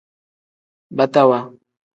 Batawa. 0.97 1.39